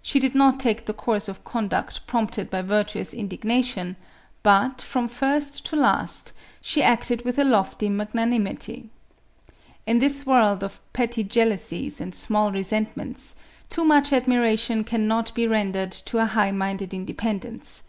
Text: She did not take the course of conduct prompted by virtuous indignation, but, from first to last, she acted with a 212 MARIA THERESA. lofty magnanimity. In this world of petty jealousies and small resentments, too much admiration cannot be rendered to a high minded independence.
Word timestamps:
She 0.00 0.20
did 0.20 0.36
not 0.36 0.60
take 0.60 0.86
the 0.86 0.92
course 0.94 1.26
of 1.26 1.42
conduct 1.42 2.06
prompted 2.06 2.50
by 2.50 2.62
virtuous 2.62 3.12
indignation, 3.12 3.96
but, 4.44 4.80
from 4.80 5.08
first 5.08 5.66
to 5.66 5.74
last, 5.74 6.32
she 6.60 6.84
acted 6.84 7.24
with 7.24 7.34
a 7.36 7.42
212 7.42 7.42
MARIA 7.42 7.66
THERESA. 7.66 7.70
lofty 7.72 7.88
magnanimity. 8.12 8.90
In 9.84 9.98
this 9.98 10.24
world 10.24 10.62
of 10.62 10.78
petty 10.92 11.24
jealousies 11.24 12.00
and 12.00 12.14
small 12.14 12.52
resentments, 12.52 13.34
too 13.68 13.82
much 13.84 14.12
admiration 14.12 14.84
cannot 14.84 15.34
be 15.34 15.48
rendered 15.48 15.90
to 15.90 16.18
a 16.18 16.26
high 16.26 16.52
minded 16.52 16.94
independence. 16.94 17.82